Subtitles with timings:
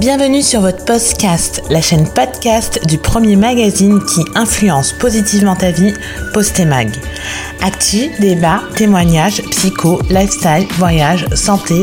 [0.00, 5.94] Bienvenue sur votre podcast, la chaîne podcast du premier magazine qui influence positivement ta vie,
[6.32, 6.90] Postemag.
[7.62, 11.82] Actu, débat, témoignages, psycho, lifestyle, voyage, santé.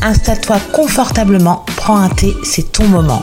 [0.00, 3.22] Installe-toi confortablement, prends un thé, c'est ton moment.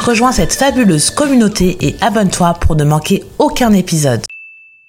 [0.00, 4.22] Rejoins cette fabuleuse communauté et abonne-toi pour ne manquer aucun épisode.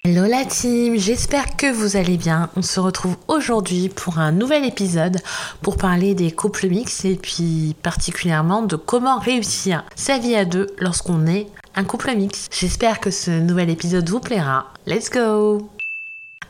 [0.02, 2.48] Hello la team, j'espère que vous allez bien.
[2.56, 5.18] On se retrouve aujourd'hui pour un nouvel épisode
[5.60, 10.68] pour parler des couples mixtes et puis particulièrement de comment réussir sa vie à deux
[10.78, 12.50] lorsqu'on est un couple mixte.
[12.58, 14.72] J'espère que ce nouvel épisode vous plaira.
[14.86, 15.68] Let's go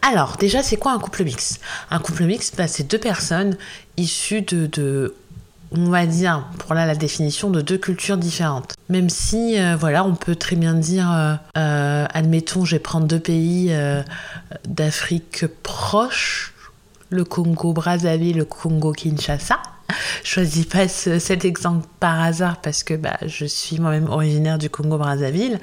[0.02, 1.60] alors, déjà, c'est quoi un couple mixte?
[1.90, 3.58] Un couple mixte, bah, c'est deux personnes
[3.98, 5.14] issues de, de
[5.72, 8.74] on va dire, pour là la définition de deux cultures différentes.
[8.88, 13.06] Même si, euh, voilà, on peut très bien dire, euh, euh, admettons, je vais prendre
[13.06, 13.72] deux pays
[14.68, 16.54] d'Afrique proche,
[17.10, 19.58] le Congo-Brazzaville, le Congo-Kinshasa.
[20.24, 25.58] Choisis pas cet exemple par hasard parce que bah, je suis moi-même originaire du Congo-Brazzaville.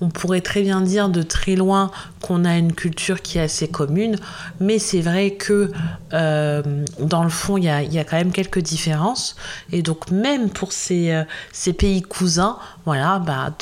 [0.00, 3.68] On pourrait très bien dire de très loin qu'on a une culture qui est assez
[3.68, 4.16] commune,
[4.60, 5.70] mais c'est vrai que
[6.12, 6.62] euh,
[7.00, 9.36] dans le fond, il y a, quand même quelques différences.
[9.72, 13.52] Et donc même pour ces, euh, pays cousins, voilà, bah,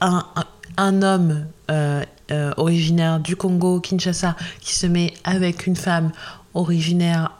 [0.00, 0.24] un,
[0.76, 2.02] un, homme euh,
[2.56, 6.12] originaire du Congo, Kinshasa, qui se met avec une femme
[6.54, 7.32] originaire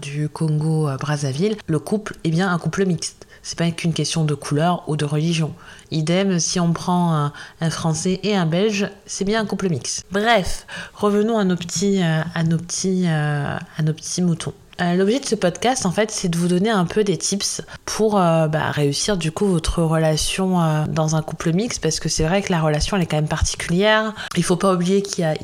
[0.00, 3.26] du Congo Brazzaville, le couple est bien un couple mixte.
[3.46, 5.54] C'est pas qu'une question de couleur ou de religion.
[5.92, 7.30] Idem, si on prend
[7.60, 10.04] un, Français et un Belge, c'est bien un couple mixte.
[10.10, 14.52] Bref, revenons à nos petits, euh, à nos petits, euh, à nos petits moutons.
[14.80, 17.62] Euh, l'objet de ce podcast, en fait, c'est de vous donner un peu des tips
[17.86, 22.10] pour euh, bah, réussir du coup votre relation euh, dans un couple mixte, parce que
[22.10, 24.14] c'est vrai que la relation elle est quand même particulière.
[24.36, 25.34] Il faut pas oublier qu'il y a,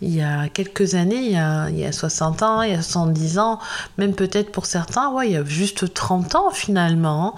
[0.00, 2.74] il y a, quelques années, il y a, il y a 60 ans, il y
[2.74, 3.60] a 70 ans,
[3.96, 7.36] même peut-être pour certains, ouais, il y a juste 30 ans finalement.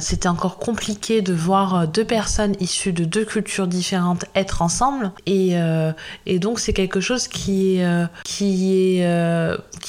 [0.00, 5.54] C'était encore compliqué de voir deux personnes issues de deux cultures différentes être ensemble, et,
[6.24, 7.84] et donc c'est quelque chose qui est,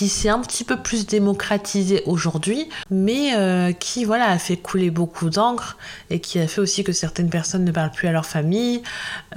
[0.09, 5.29] s'est un petit peu plus démocratisé aujourd'hui, mais euh, qui voilà a fait couler beaucoup
[5.29, 5.77] d'encre
[6.09, 8.81] et qui a fait aussi que certaines personnes ne parlent plus à leur famille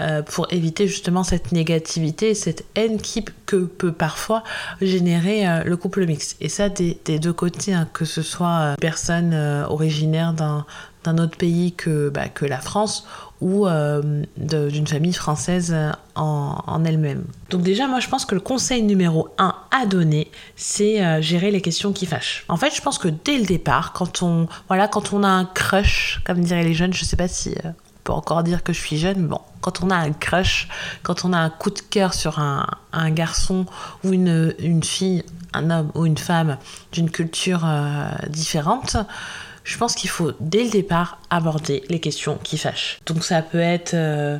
[0.00, 4.42] euh, pour éviter justement cette négativité, cette haine qui que peut parfois
[4.80, 6.36] générer euh, le couple mixte.
[6.40, 9.34] Et ça des, deux côtés, hein, que ce soit personne
[9.68, 13.06] originaire d'un autre pays que, bah, que la France
[13.40, 15.76] ou euh, d'une famille française
[16.14, 17.24] en, elle-même.
[17.50, 21.50] Donc déjà, moi, je pense que le conseil numéro 1 à donner, c'est euh, gérer
[21.50, 22.44] les questions qui fâchent.
[22.48, 25.44] En fait, je pense que dès le départ, quand on, voilà, quand on a un
[25.44, 27.70] crush, comme diraient les jeunes, je sais pas si euh,
[28.04, 30.68] peut encore dire que je suis jeune, mais bon, quand on a un crush,
[31.02, 33.66] quand on a un coup de cœur sur un, un garçon
[34.04, 36.58] ou une, une, fille, un homme ou une femme
[36.92, 37.66] d'une culture
[38.28, 38.98] différente,
[39.64, 43.00] je pense qu'il faut dès le départ aborder les questions qui fâchent.
[43.06, 44.38] Donc ça peut être euh,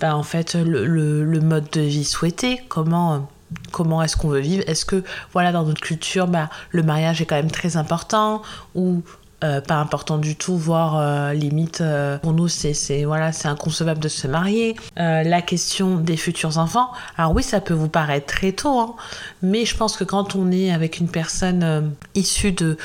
[0.00, 3.30] bah, en fait le, mode de vie souhaité, comment
[3.70, 4.64] comment est-ce qu'on veut vivre?
[4.66, 8.42] Est-ce que voilà dans notre culture bah, le mariage est quand même très important
[8.74, 9.02] ou
[9.44, 14.00] euh, pas important du tout, voire euh, limite euh, pour nous c'est voilà c'est inconcevable
[14.00, 14.74] de se marier.
[14.96, 18.94] la question des futurs enfants, alors oui ça peut vous paraître très tôt, hein,
[19.42, 22.78] mais je pense que quand on est avec une personne issue de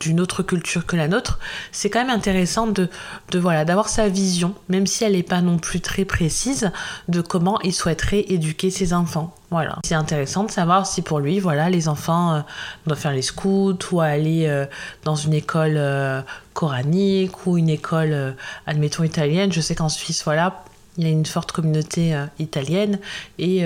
[0.00, 1.38] d'une autre culture que la nôtre,
[1.70, 2.88] c'est quand même intéressant de,
[3.30, 6.70] de voilà d'avoir sa vision, même si elle n'est pas non plus très précise,
[7.08, 9.34] de comment il souhaiterait éduquer ses enfants.
[9.84, 12.40] C'est intéressant de savoir si pour lui, voilà, les enfants euh,
[12.86, 14.66] doivent faire les scouts ou aller euh,
[15.04, 16.20] dans une école euh,
[16.52, 18.34] coranique ou une école,
[18.66, 19.52] admettons, italienne.
[19.52, 20.64] Je sais qu'en Suisse, voilà,
[20.98, 22.98] il y a une forte communauté italienne
[23.38, 23.62] et,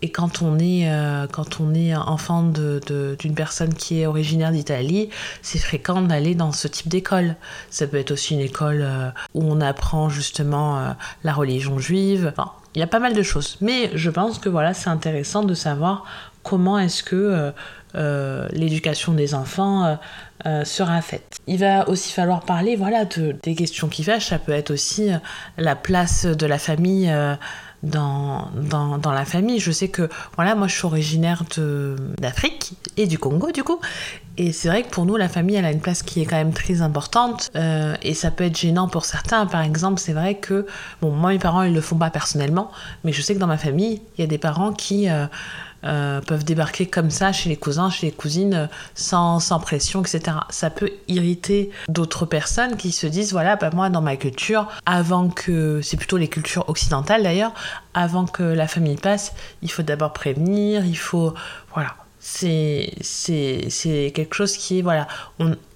[0.00, 0.90] et quand on est,
[1.30, 5.10] quand on est enfant d'une personne qui est originaire d'Italie,
[5.42, 7.36] c'est fréquent d'aller dans ce type d'école.
[7.68, 10.94] Ça peut être aussi une école où on apprend justement
[11.24, 12.32] la religion juive.
[12.74, 13.56] Il y a pas mal de choses.
[13.60, 16.04] Mais je pense que voilà, c'est intéressant de savoir
[16.42, 17.50] comment est-ce que euh,
[17.94, 19.98] euh, l'éducation des enfants
[20.46, 21.36] euh, sera faite.
[21.46, 24.28] Il va aussi falloir parler voilà, de, des questions qui fâchent.
[24.28, 25.10] Ça peut être aussi
[25.56, 27.12] la place de la famille
[27.82, 29.58] dans, dans, dans, la famille.
[29.58, 31.44] Je sais que, voilà, moi je suis originaire
[32.18, 33.80] d'Afrique et du Congo du coup.
[34.38, 36.36] Et c'est vrai que pour nous, la famille, elle a une place qui est quand
[36.36, 37.50] même très importante.
[37.56, 39.44] Euh, et ça peut être gênant pour certains.
[39.46, 40.64] Par exemple, c'est vrai que,
[41.02, 42.70] bon, moi, mes parents, ils le font pas personnellement.
[43.02, 45.10] Mais je sais que dans ma famille, il y a des parents qui...
[45.10, 45.26] Euh,
[45.84, 50.38] euh, peuvent débarquer comme ça chez les cousins, chez les cousines, sans, sans pression, etc.
[50.50, 55.28] Ça peut irriter d'autres personnes qui se disent, voilà, bah moi, dans ma culture, avant
[55.28, 57.54] que, c'est plutôt les cultures occidentales d'ailleurs,
[57.94, 59.32] avant que la famille passe,
[59.62, 61.32] il faut d'abord prévenir, il faut,
[61.72, 65.06] voilà, c'est c'est quelque chose qui est voilà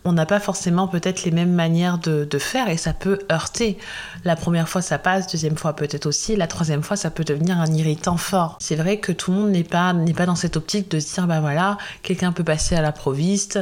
[0.04, 3.78] on n'a pas forcément peut-être les mêmes manières de, de, faire et ça peut heurter.
[4.24, 6.34] La première fois ça passe deuxième fois peut-être aussi.
[6.34, 8.56] La troisième fois ça peut devenir un irritant fort.
[8.60, 11.28] C'est vrai que tout le monde n'est pas pas dans cette optique de se dire
[11.28, 13.60] bah voilà quelqu'un peut passer à l'improviste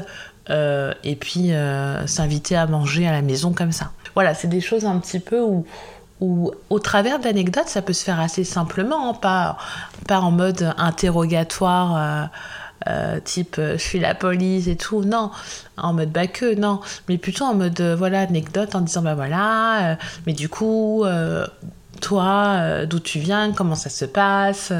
[0.49, 3.93] euh, et puis euh, s'inviter à manger à la maison comme ça.
[4.15, 5.67] Voilà c'est des choses un petit peu où
[6.21, 9.57] ou au travers d'anecdotes, ça peut se faire assez simplement, hein, pas,
[10.07, 12.27] pas en mode interrogatoire, euh,
[12.89, 15.31] euh, type euh, je suis la police et tout, non,
[15.77, 20.33] en mode que, non, mais plutôt en mode voilà, anecdote en disant bah voilà, mais
[20.33, 21.05] du coup,
[22.01, 24.73] toi, d'où tu viens, comment ça se passe,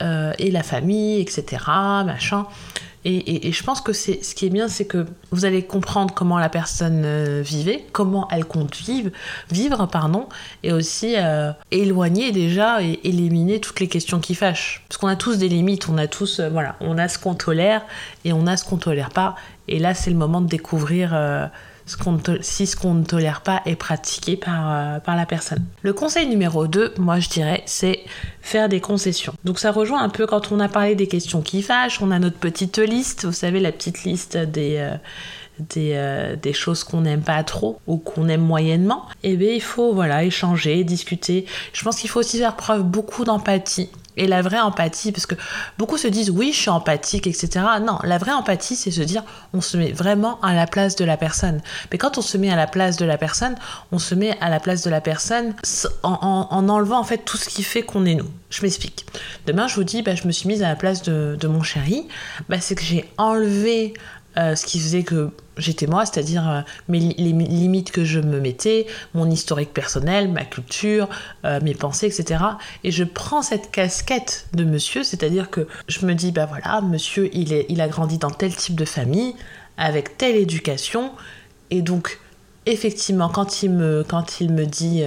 [0.00, 1.62] et la famille, etc.,
[2.04, 2.46] machin.
[3.08, 6.38] Et, je pense que c'est ce qui est bien, c'est que vous allez comprendre comment
[6.38, 9.10] la personne euh, vivait, comment elle compte vivre,
[9.48, 10.28] vivre pardon,
[10.64, 14.82] et aussi euh, éloigner déjà et éliminer toutes les questions qui fâchent.
[14.88, 17.36] Parce qu'on a tous des limites, on a tous, euh, voilà, on a ce qu'on
[17.36, 17.82] tolère
[18.24, 19.36] et on a ce qu'on tolère pas.
[19.68, 21.14] Et là, c'est le moment de découvrir
[21.86, 25.64] si ce qu'on ne tolère pas est pratiqué par, euh, par la personne.
[25.82, 28.00] Le conseil numéro 2, moi je dirais, c'est
[28.42, 29.34] faire des concessions.
[29.44, 32.18] Donc ça rejoint un peu quand on a parlé des questions qui fâchent, on a
[32.18, 34.76] notre petite liste, vous savez, la petite liste des...
[34.78, 34.96] Euh,
[35.78, 39.94] euh, des, choses qu'on n'aime pas trop ou qu'on aime moyennement, eh bien il faut
[39.94, 41.46] voilà échanger, discuter.
[41.72, 45.34] Je pense qu'il faut aussi faire preuve beaucoup d'empathie et la vraie empathie, parce que
[45.78, 47.64] beaucoup se disent oui, je suis empathique, etc.
[47.80, 49.22] Non, la vraie empathie, c'est se dire
[49.52, 51.60] on se met vraiment à la place de la personne.
[51.90, 53.56] Mais quand on se met à la place de la personne,
[53.92, 55.54] on se met à la place de la personne
[56.02, 58.30] en, enlevant en fait tout ce qui fait qu'on est nous.
[58.50, 59.06] Je m'explique.
[59.46, 62.08] Demain, je vous dis, bah, je me suis mise à la place de, mon chéri.
[62.48, 63.94] Bah, c'est que j'ai enlevé
[64.36, 68.86] euh, ce qui faisait que j'étais moi, c'est-à-dire euh, les limites que je me mettais,
[69.14, 71.08] mon historique personnel, ma culture,
[71.44, 72.42] euh, mes pensées, etc.
[72.84, 77.28] Et je prends cette casquette de monsieur, c'est-à-dire que je me dis, bah voilà, monsieur,
[77.34, 79.34] il, est, il a grandi dans tel type de famille,
[79.78, 81.12] avec telle éducation,
[81.70, 82.18] et donc
[82.64, 85.04] effectivement, quand il me, quand il me dit,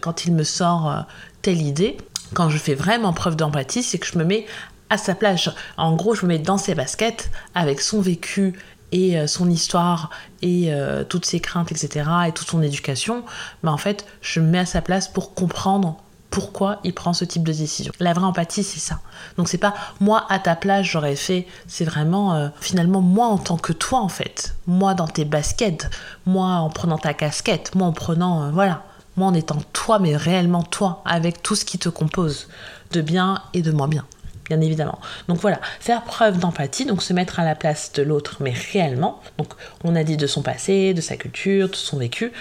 [0.00, 1.04] quand il me sort
[1.42, 1.96] telle idée,
[2.32, 4.46] quand je fais vraiment preuve d'empathie, c'est que je me mets
[4.90, 5.48] à sa place.
[5.76, 8.54] En gros, je me mets dans ses baskets avec son vécu
[8.94, 10.08] et euh, son histoire
[10.40, 12.08] et euh, toutes ses craintes, etc.
[12.28, 13.24] et toute son éducation.
[13.62, 15.96] Mais en fait, je me mets à sa place pour comprendre
[16.30, 17.92] pourquoi il prend ce type de décision.
[18.00, 19.00] La vraie empathie, c'est ça.
[19.36, 23.38] Donc c'est pas moi à ta place j'aurais fait, c'est vraiment euh, finalement moi en
[23.38, 24.54] tant que toi en fait.
[24.66, 25.90] Moi dans tes baskets,
[26.24, 28.84] moi en prenant ta casquette, moi en prenant voilà,
[29.16, 32.48] moi en étant toi mais réellement toi avec tout ce qui te compose
[32.92, 34.04] de bien et de moins bien
[34.44, 34.98] bien évidemment.
[35.28, 39.20] Donc voilà, faire preuve d'empathie, donc se mettre à la place de l'autre, mais réellement.
[39.38, 39.52] Donc
[39.82, 42.32] on a dit de son passé, de sa culture, de son vécu,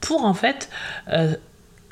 [0.00, 0.68] pour en fait
[1.08, 1.34] euh,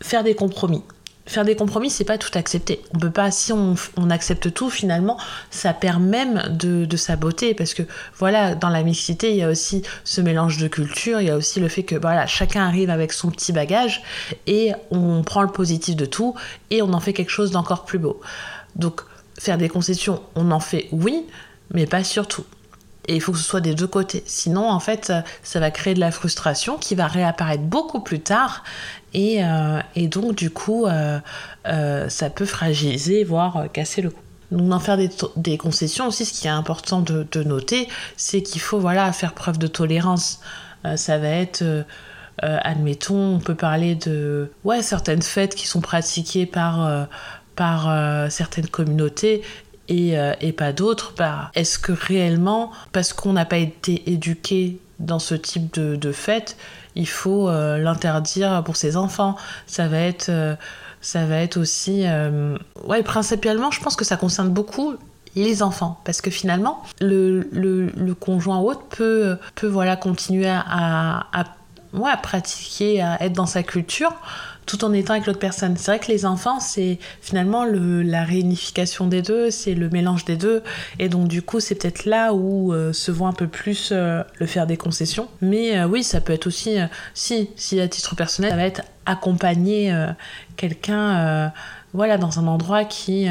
[0.00, 0.82] faire des compromis.
[1.26, 2.80] Faire des compromis, c'est pas tout accepter.
[2.94, 3.76] On peut pas, si on,
[4.08, 5.18] accepte tout, finalement,
[5.50, 7.52] ça perd même de, sa beauté.
[7.52, 7.82] Parce que,
[8.16, 11.36] voilà, dans la mixité, il y a aussi ce mélange de culture, il y a
[11.36, 14.02] aussi le fait que, voilà, chacun arrive avec son petit bagage
[14.46, 16.34] et on prend le positif de tout
[16.70, 18.22] et on en fait quelque chose d'encore plus beau.
[19.38, 21.26] Faire des concessions, on en fait oui,
[21.72, 22.44] mais pas surtout.
[23.08, 24.22] Et il faut que ce soit des deux côtés.
[24.26, 25.12] Sinon, en fait,
[25.42, 28.64] ça va créer de la frustration qui va réapparaître beaucoup plus tard.
[29.14, 31.18] Et, euh, donc, du coup, euh,
[31.66, 34.20] euh, ça peut fragiliser, voire casser le cou.
[34.50, 34.98] Donc, d'en faire
[35.36, 39.58] des, concessions aussi, ce qui est important de, noter, c'est qu'il faut voilà, faire preuve
[39.58, 40.40] de tolérance.
[40.96, 41.62] ça va être...
[42.40, 47.08] admettons, on peut parler de ouais, certaines fêtes qui sont pratiquées par,
[47.58, 49.42] par euh, certaines communautés
[49.88, 54.78] et, euh, et pas d'autres, bah, est-ce que réellement, parce qu'on n'a pas été éduqué
[55.00, 56.56] dans ce type de, de fête,
[56.94, 59.34] il faut euh, l'interdire pour ses enfants?
[59.66, 60.30] Ça va être,
[61.00, 62.04] ça va être aussi,
[62.84, 64.94] ouais, principalement, je pense que ça concerne beaucoup
[65.34, 72.16] les enfants parce que finalement le, le, conjoint autre peut, peut voilà continuer à, à
[72.22, 74.12] pratiquer à être dans sa culture
[74.68, 75.76] tout en étant avec l'autre personne.
[75.76, 80.26] C'est vrai que les enfants, c'est finalement le, la réunification des deux, c'est le mélange
[80.26, 80.62] des deux.
[80.98, 84.22] Et donc, du coup, c'est peut-être là où euh, se voit un peu plus euh,
[84.38, 85.28] le faire des concessions.
[85.40, 86.76] Mais euh, oui, ça peut être aussi,
[87.14, 89.90] si, si à titre personnel, ça va être accompagner
[90.56, 91.50] quelqu'un
[91.94, 93.26] voilà, dans un endroit qui,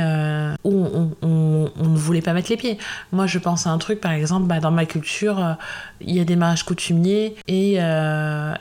[0.63, 0.85] où
[1.21, 2.79] on, ne voulait pas mettre les pieds.
[3.11, 5.55] Moi, je pense à un truc, par exemple, bah, dans ma culture,
[6.01, 8.57] il y a des mariages coutumiers et il y a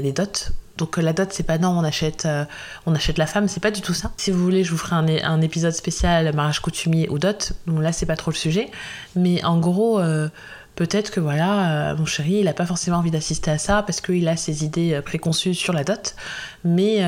[0.00, 2.44] des dots donc euh, la dot, c'est pas non, on achète, euh,
[2.86, 4.10] on achète la femme, c'est pas du tout ça.
[4.16, 7.52] Si vous voulez, je vous ferai un, épisode spécial mariage coutumier ou dot.
[7.66, 8.70] Donc là, c'est pas trop le sujet.
[9.14, 10.28] Mais en gros, euh,
[10.74, 14.26] peut-être que voilà, mon chéri, il n'a pas forcément envie d'assister à ça parce qu'il
[14.26, 16.16] a ses idées préconçues sur la dot.
[16.64, 17.04] Mais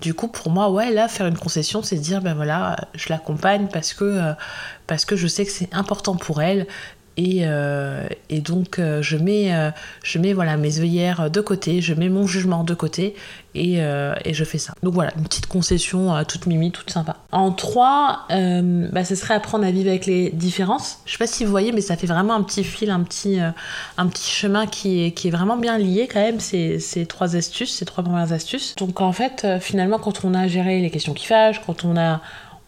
[0.00, 3.68] du coup, pour moi, ouais, là, faire une concession, c'est dire, ben voilà, je l'accompagne
[3.72, 4.32] parce que,
[4.86, 6.66] parce que je sais que c'est important pour elle
[7.18, 9.72] et, euh, et, donc euh, je mets, euh,
[10.04, 13.16] je mets voilà, mes œillères de côté, je mets mon jugement de côté
[13.56, 14.74] et, je fais ça.
[14.84, 17.16] Donc voilà, une petite concession toute mimi, toute sympa.
[17.32, 18.28] En 3,
[18.92, 21.00] bah, ce serait apprendre à vivre avec les différences.
[21.06, 23.40] Je sais pas si vous voyez, mais ça fait vraiment un petit fil, un petit,
[23.40, 27.34] un petit chemin qui est, qui est vraiment bien lié quand même, ces, ces trois
[27.34, 28.76] astuces, ces trois premières astuces.
[28.76, 32.20] Donc en fait, finalement, quand on a géré les questions qui fâchent, quand on a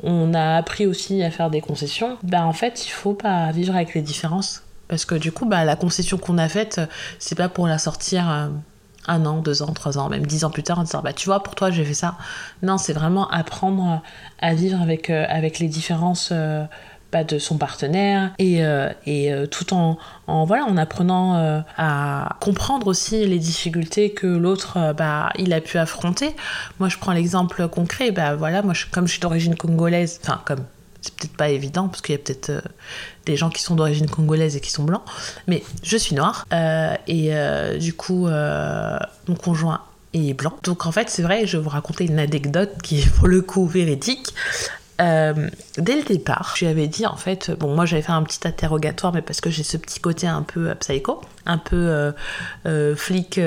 [0.02, 3.74] on a appris aussi à faire des concessions, bah en fait il faut pas vivre
[3.74, 4.62] avec les différences.
[4.88, 6.80] Parce que du coup, bah, la concession qu'on a faite,
[7.20, 8.48] c'est pas pour la sortir euh,
[9.06, 11.26] un an, deux ans, trois ans, même dix ans plus tard en disant bah tu
[11.26, 12.16] vois, pour toi j'ai fait ça.
[12.62, 14.02] Non, c'est vraiment apprendre
[14.40, 16.64] à vivre avec, euh, avec les différences euh,
[17.10, 21.60] pas de son partenaire et, euh, et euh, tout en, en, voilà en apprenant euh,
[21.76, 26.34] à comprendre aussi les difficultés que l'autre bah il a pu affronter
[26.78, 30.64] moi je prends l'exemple concret bah voilà moi comme je suis d'origine congolaise enfin comme
[31.00, 32.62] c'est peut-être pas évident parce qu'il y a peut-être
[33.24, 35.02] des gens qui sont d'origine congolaise et qui sont blancs
[35.46, 36.46] mais je suis noire
[37.06, 37.32] et
[37.78, 39.80] du coup mon conjoint
[40.12, 40.52] est blanc.
[40.64, 43.42] Donc en fait, c'est vrai, je vais vous raconter une anecdote qui est pour le
[43.42, 44.34] coup véridique.
[45.00, 48.22] Euh, dès le départ, je lui avais dit en fait, bon moi j'avais fait un
[48.22, 52.12] petit interrogatoire, mais parce que j'ai ce petit côté un peu euh, psycho, un peu
[52.66, 53.40] euh, flic,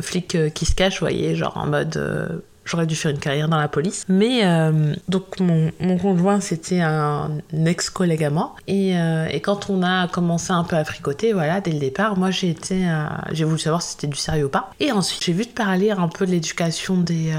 [0.00, 3.58] flic qui se cache, vous voyez, genre en mode j'aurais dû faire une carrière dans
[3.58, 4.04] la police.
[4.08, 9.70] Mais euh, donc mon, mon conjoint c'était un ex-collègue à moi et, euh, et, quand
[9.70, 13.06] on a commencé un peu à fricoter, voilà, dès le départ, moi j'ai été, euh,
[13.32, 14.70] j'ai voulu savoir si c'était du sérieux ou pas.
[14.80, 17.32] Et ensuite j'ai vu te parler un peu de l'éducation des,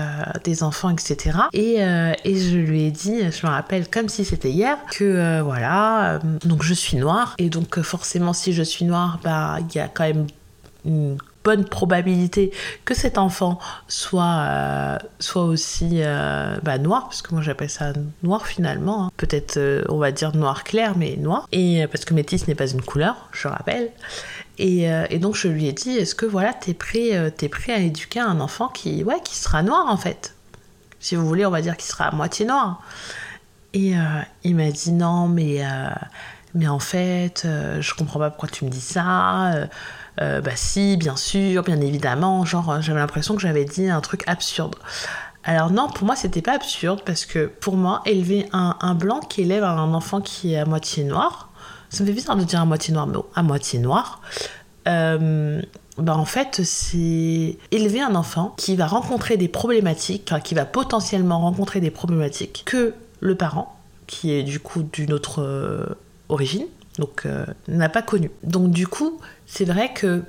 [0.44, 1.38] des enfants, etc.
[1.53, 6.20] Et, et je lui ai dit, je me rappelle comme si c'était hier, que voilà,
[6.46, 9.88] donc je suis noire et donc forcément si je suis noire, bah il y a
[9.88, 10.27] quand même
[10.86, 12.52] une bonne probabilité
[12.86, 17.94] que cet enfant soit, euh, soit aussi euh, bah, noir, parce que moi j'appelle ça
[18.24, 19.12] noir finalement, hein.
[19.18, 22.68] peut-être euh, on va dire noir clair, mais noir, et parce que métis n'est pas
[22.68, 23.92] une couleur, je rappelle.
[24.60, 27.80] Et, et, donc je lui ai dit, est-ce que voilà, t'es prêt, es prêt à
[27.80, 30.36] éduquer un enfant qui, ouais, qui sera noir en fait?
[31.00, 32.80] Si vous voulez, on va dire qu'il sera à moitié noir.
[33.74, 33.94] Et
[34.44, 35.64] il m'a dit non, mais,
[36.54, 37.48] mais en fait,
[37.80, 39.68] je comprends pas pourquoi tu me dis ça
[40.22, 44.01] euh, bah si, bien sûr, bien évidemment, genre euh, j'avais l'impression que j'avais dit un
[44.01, 44.75] truc absurde.
[45.43, 49.41] Alors non, pour moi c'était pas absurde parce que pour moi élever un, blanc qui
[49.41, 51.50] élève un enfant qui est à moitié noir,
[51.89, 54.22] ça me fait bizarre de dire à moitié noir, mais à moitié noir.
[54.88, 55.62] Euh,
[55.98, 61.39] bah en fait, c'est élever un enfant qui va rencontrer des problématiques, qui va potentiellement
[61.41, 63.77] rencontrer des problématiques que le parent,
[64.08, 65.98] qui est du coup d'une autre
[66.29, 66.65] origine,
[66.98, 67.28] donc
[67.68, 68.30] n'a pas connu.
[68.44, 70.24] Donc du coup, c'est vrai que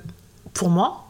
[0.53, 1.05] pour moi,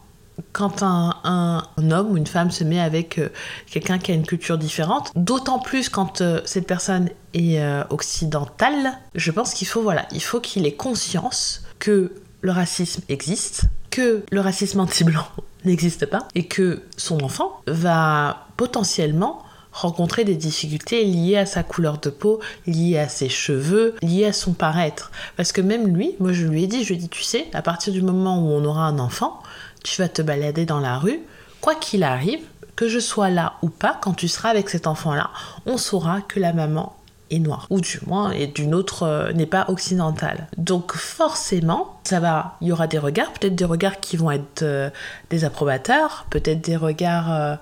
[0.52, 3.28] quand un, homme ou une femme se met avec euh,
[3.70, 8.98] quelqu'un qui a une culture différente, d'autant plus quand euh, cette personne est euh, occidentale,
[9.14, 14.24] je pense qu'il faut voilà, il faut qu'il ait conscience que le racisme existe, que
[14.30, 15.26] le racisme anti-blanc
[15.64, 19.42] n'existe pas et que son enfant va potentiellement
[19.76, 24.32] rencontrer des difficultés liées à sa couleur de peau, liées à ses cheveux, liées à
[24.32, 25.10] son paraître.
[25.36, 27.46] Parce que même lui, moi je lui ai dit, je lui ai dit, tu sais,
[27.52, 29.42] à partir du moment où on aura un enfant,
[29.84, 31.20] tu vas te balader dans la rue,
[31.60, 32.40] quoi qu'il arrive,
[32.74, 35.30] que je sois là ou pas, quand tu seras avec cet enfant-là,
[35.66, 36.96] on saura que la maman
[37.30, 40.46] est noire, ou du moins est d'une autre, euh, n'est pas occidentale.
[40.56, 44.62] Donc forcément, ça va, il y aura des regards, peut-être des regards qui vont être
[44.62, 44.90] euh,
[45.30, 47.56] des approbateurs, peut-être des regards euh,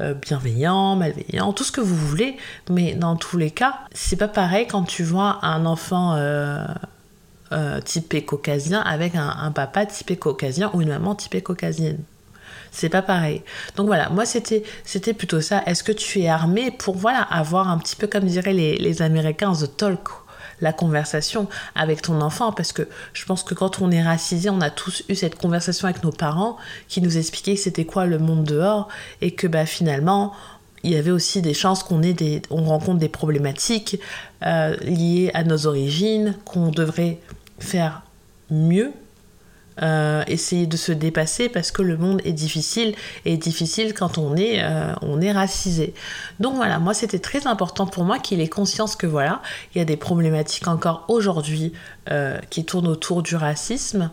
[0.00, 2.36] euh, bienveillant, malveillant, tout ce que vous voulez,
[2.70, 6.64] mais dans tous les cas, c'est pas pareil quand tu vois un enfant euh,
[7.52, 11.98] euh, typé caucasien avec un, papa typé caucasien ou une maman typée caucasienne.
[12.70, 13.42] C'est pas pareil.
[13.76, 15.62] Donc voilà, moi c'était c'était plutôt ça.
[15.66, 19.02] Est-ce que tu es armé pour voilà avoir un petit peu comme diraient les, les
[19.02, 20.10] Américains the talk
[20.60, 24.60] la conversation avec ton enfant parce que je pense que quand on est racisé, on
[24.60, 26.56] a tous eu cette conversation avec nos parents
[26.88, 28.88] qui nous expliquaient c'était quoi le monde dehors
[29.20, 30.32] et que bah finalement
[30.84, 34.00] il y avait aussi des chances qu'on ait des, on rencontre des problématiques
[34.44, 37.18] euh, liées à nos origines qu'on devrait
[37.58, 38.02] faire
[38.50, 38.92] mieux
[39.82, 42.94] euh, essayer de se dépasser parce que le monde est difficile
[43.24, 45.94] et difficile quand on est, euh, on est racisé.
[46.40, 49.40] Donc voilà, moi c'était très important pour moi qu'il ait conscience que voilà,
[49.74, 51.72] il y a des problématiques encore aujourd'hui
[52.10, 54.10] euh, qui tournent autour du racisme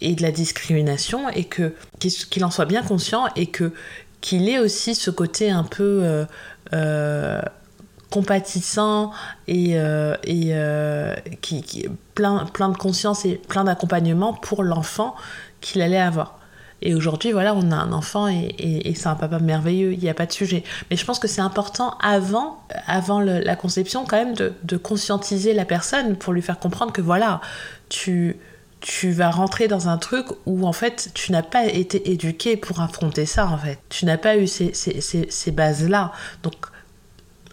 [0.00, 3.72] et de la discrimination et que qu'il en soit bien conscient et que
[4.20, 6.26] qu'il ait aussi ce côté un peu
[8.10, 9.12] compatissant
[9.46, 9.72] et,
[10.24, 10.54] et
[11.40, 15.14] qui, qui plein, plein de conscience et plein d'accompagnement pour l'enfant
[15.60, 16.38] qu'il allait avoir.
[16.80, 20.14] Et aujourd'hui, voilà, on a un enfant et, c'est un papa merveilleux, il n'y a
[20.14, 20.62] pas de sujet.
[20.90, 25.64] Mais je pense que c'est important avant, avant la conception quand même de, conscientiser la
[25.64, 27.40] personne pour lui faire comprendre que voilà,
[27.88, 28.36] tu,
[28.80, 32.80] tu vas rentrer dans un truc où en fait tu n'as pas été éduqué pour
[32.80, 33.78] affronter ça en fait.
[33.88, 36.12] Tu n'as pas eu ces, ces, ces bases-là.
[36.44, 36.54] Donc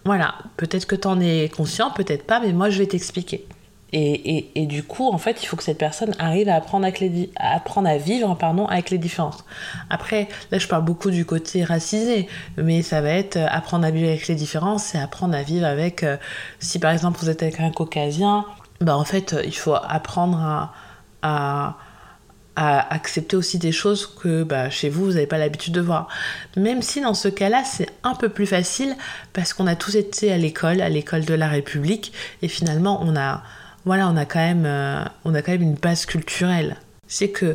[0.06, 3.46] voilà, peut-être que tu en es conscient, peut-être pas, mais moi je vais t'expliquer.
[3.92, 7.00] Et, et, du coup, en fait, il faut que cette personne arrive à apprendre, avec
[7.00, 9.44] les, à, apprendre à vivre pardon, avec les différences.
[9.90, 13.90] Après, là, je parle beaucoup du côté racisé, mais ça va être euh, apprendre à
[13.90, 16.02] vivre avec les différences, c'est apprendre à vivre avec...
[16.02, 16.16] Euh,
[16.58, 18.44] si par exemple, vous êtes avec un caucasien,
[18.80, 20.72] bah, en fait, euh, il faut apprendre à,
[21.22, 21.76] à,
[22.56, 26.08] à accepter aussi des choses que bah, chez vous, vous n'avez pas l'habitude de voir.
[26.56, 28.96] Même si dans ce cas-là, c'est un peu plus facile
[29.34, 33.14] parce qu'on a tous été à l'école, à l'école de la République, et finalement, on
[33.14, 33.42] a
[33.86, 36.76] voilà, on a quand même, euh, on a quand même une base culturelle.
[37.06, 37.54] C'est que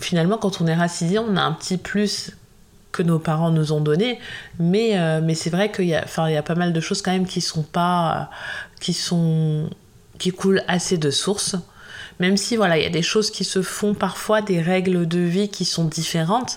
[0.00, 2.32] finalement, quand on est racisé, on a un petit plus
[2.90, 4.18] que nos parents nous ont donné,
[4.58, 7.12] mais, euh, mais c'est vrai qu'il y, a, y a pas mal de choses quand
[7.12, 8.30] même qui sont pas,
[8.80, 9.70] qui sont,
[10.18, 11.56] qui coulent assez de sources.
[12.20, 15.18] Même si voilà, il y a des choses qui se font parfois, des règles de
[15.18, 16.56] vie qui sont différentes.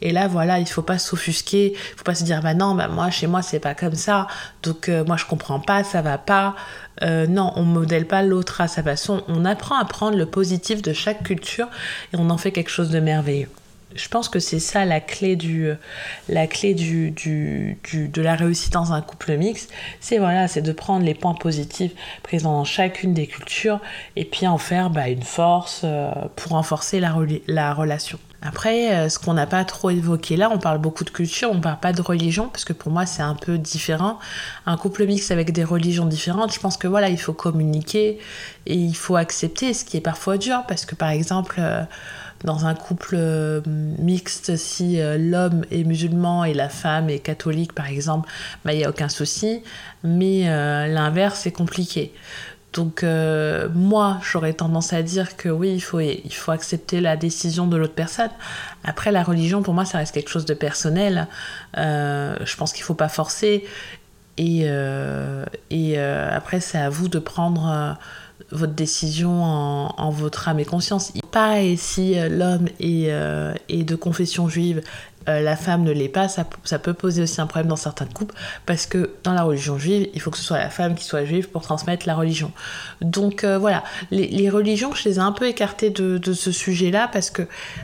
[0.00, 2.88] Et là, voilà, il faut pas s'offusquer, il faut pas se dire bah non, bah
[2.88, 4.28] moi chez moi c'est pas comme ça,
[4.62, 6.54] donc euh, moi je comprends pas, ça va pas.
[7.02, 9.22] Euh, non, on modèle pas l'autre à sa façon.
[9.28, 11.68] On apprend à prendre le positif de chaque culture
[12.12, 13.48] et on en fait quelque chose de merveilleux.
[13.98, 15.70] Je pense que c'est ça la clé du,
[16.28, 19.70] la clé du, du, de la réussite dans un couple mixte.
[20.00, 23.80] C'est voilà, c'est de prendre les points positifs présents dans chacune des cultures
[24.16, 27.14] et puis en faire bah, une force euh, pour renforcer la,
[27.48, 28.18] la relation.
[28.40, 31.60] Après, euh, ce qu'on n'a pas trop évoqué là, on parle beaucoup de culture, on
[31.60, 34.20] parle pas de religion, parce que pour moi c'est un peu différent.
[34.64, 38.20] Un couple mixte avec des religions différentes, je pense que voilà, il faut communiquer
[38.66, 41.82] et il faut accepter, ce qui est parfois dur, parce que par exemple, euh,
[42.44, 43.60] dans un couple euh,
[43.98, 48.28] mixte, si l'homme est musulman et la femme est catholique par exemple,
[48.64, 49.62] bah, il n'y a aucun souci,
[50.04, 50.44] mais
[50.88, 52.12] l'inverse c'est compliqué.
[52.72, 57.16] Donc euh, moi, j'aurais tendance à dire que oui, il faut, il faut accepter la
[57.16, 58.30] décision de l'autre personne.
[58.84, 61.26] Après, la religion, pour moi, ça reste quelque chose de personnel.
[61.76, 63.64] Euh, je pense qu'il ne faut pas forcer.
[64.36, 67.96] Et, euh, et après, c'est à vous de prendre
[68.50, 71.12] votre décision en, votre âme et conscience.
[71.30, 73.10] Pareil, si l'homme est,
[73.68, 74.82] est, de confession juive
[75.28, 78.34] euh, la femme ne l'est pas, ça, peut poser aussi un problème dans certains couples,
[78.64, 81.24] parce que dans la religion juive, il faut que ce soit la femme qui soit
[81.24, 82.50] juive pour transmettre la religion.
[83.02, 87.30] Donc euh, voilà, les, religions, je les ai un peu écartées de, ce sujet-là, parce
[87.30, 87.42] que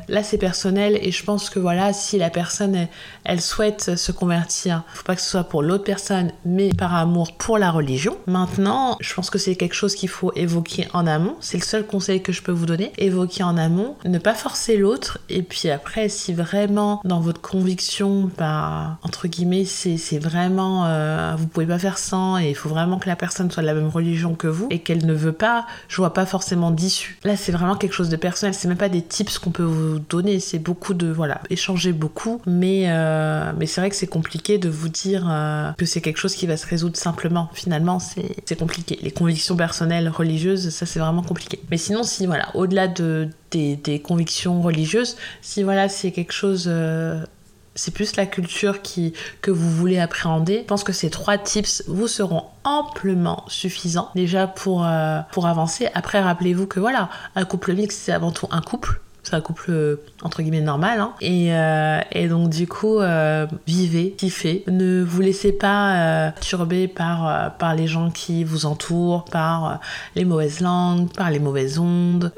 [0.09, 2.89] là c'est personnel, et je pense que voilà, si la personne,
[3.25, 7.37] elle, souhaite se convertir, faut pas que ce soit pour l'autre personne, mais par amour
[7.37, 8.17] pour la religion.
[8.27, 11.87] Maintenant, je pense que c'est quelque chose qu'il faut évoquer en amont, c'est le seul
[11.87, 15.71] conseil que je peux vous donner, évoquer en amont, ne pas forcer l'autre, et puis
[15.71, 21.79] après, si vraiment dans votre conviction, bah, entre guillemets, c'est vraiment, euh, vous pouvez pas
[21.79, 24.47] faire sans et il faut vraiment que la personne soit de la même religion que
[24.47, 27.19] vous et qu'elle ne veut pas, je vois pas forcément d'issue.
[27.25, 29.99] Là, c'est vraiment quelque chose de personnel, c'est même pas des tips qu'on peut vous
[29.99, 33.14] donner, c'est beaucoup de, voilà, échanger beaucoup, mais, euh,
[33.59, 36.47] mais c'est vrai que c'est compliqué de vous dire euh, que c'est quelque chose qui
[36.47, 37.51] va se résoudre simplement.
[37.55, 38.99] Finalement, c'est compliqué.
[39.03, 41.61] Les convictions personnelles religieuses, ça c'est vraiment compliqué.
[41.71, 45.17] Mais sinon, si, voilà, au-delà de des, convictions religieuses.
[45.43, 47.25] Si voilà, c'est quelque chose, euh,
[47.75, 50.59] c'est plus la culture qui, que vous voulez appréhender.
[50.59, 55.89] Je pense que ces trois tips vous seront amplement suffisants déjà pour, euh, pour avancer.
[55.95, 59.71] Après, rappelez-vous que voilà, un couple mixte, c'est avant tout un couple c'est un couple
[59.71, 61.01] euh, entre guillemets normal.
[61.01, 61.15] Hein.
[61.21, 64.65] Et, euh, et, donc du coup, euh, vivez, kiffez.
[64.69, 69.81] Ne vous laissez pas turber par, par les gens qui vous entourent, par
[70.15, 72.33] les mauvaises langues, par les mauvaises ondes.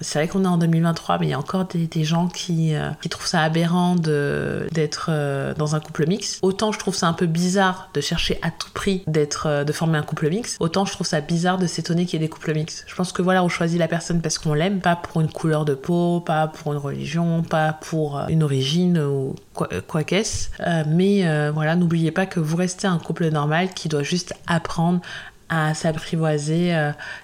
[0.00, 3.08] c'est vrai qu'on est en 2023, mais il y a encore des, gens qui, qui
[3.08, 5.10] trouvent ça aberrant d'être
[5.56, 6.38] dans un couple mix.
[6.42, 9.98] Autant je trouve ça un peu bizarre de chercher à tout prix d'être de former
[9.98, 12.54] un couple mix, autant je trouve ça bizarre de s'étonner qu'il y ait des couples
[12.54, 12.84] mix.
[12.86, 15.64] Je pense que voilà, on choisit la personne parce qu'on l'aime, pas pour une couleur
[15.64, 20.48] de peau, pas pour une religion, pas pour euh, une origine ou quoi, euh, qu'est-ce.
[20.60, 25.00] Euh, mais voilà, n'oubliez pas que vous restez un couple normal qui doit juste apprendre
[25.48, 26.74] à s'apprivoiser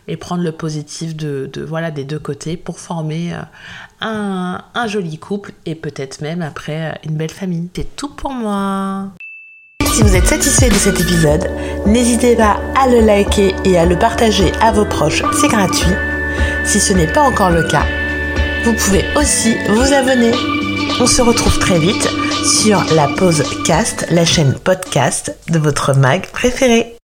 [0.06, 3.32] et prendre le positif de, voilà des deux côtés pour former
[4.02, 7.70] un, un joli couple et peut-être même après une belle famille.
[7.74, 9.08] C'est tout pour moi.
[9.86, 11.50] Si vous êtes satisfait de cet épisode,
[11.86, 15.94] n'hésitez pas à le liker et à le partager à vos proches, c'est gratuit.
[16.64, 17.86] Si ce n'est pas encore le cas,
[18.68, 20.32] vous pouvez aussi vous abonner.
[21.00, 22.06] On se retrouve très vite
[22.44, 26.97] sur la pause cast, la chaîne podcast de votre mag préféré.